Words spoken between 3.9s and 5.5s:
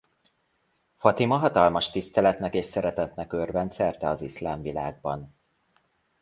az iszlám világban.